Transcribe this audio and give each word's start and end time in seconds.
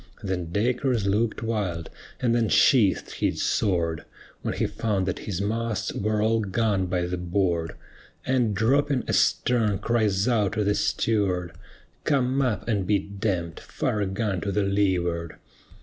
Then 0.23 0.51
Dacres 0.51 1.05
look'd 1.05 1.41
wild, 1.43 1.91
and 2.19 2.33
then 2.33 2.49
sheath'd 2.49 3.11
his 3.17 3.43
sword, 3.43 4.03
When 4.41 4.55
he 4.55 4.65
found 4.65 5.05
that 5.05 5.19
his 5.29 5.39
masts 5.41 5.93
were 5.93 6.23
all 6.23 6.39
gone 6.39 6.87
by 6.87 7.01
the 7.05 7.19
board, 7.19 7.73
And 8.25 8.55
dropping 8.55 9.03
astern 9.07 9.77
cries 9.77 10.27
out 10.27 10.53
to 10.53 10.63
the 10.63 10.73
steward, 10.73 11.51
"Come 12.03 12.41
up 12.41 12.67
and 12.67 12.87
be 12.87 12.97
d 12.97 13.11
d, 13.19 13.61
fire 13.61 14.01
a 14.01 14.07
gun 14.07 14.41
to 14.41 14.51
the 14.51 14.63
leeward." 14.63 15.35